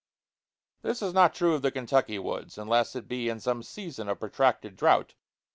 [0.81, 4.19] This is not true of the Kentucky woods, unless it be in some season of
[4.19, 5.13] protracted drought.